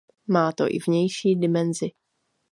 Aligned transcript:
Má 0.27 0.51
to 0.51 0.67
i 0.69 0.77
vnější 0.87 1.35
dimenzi. 1.35 1.89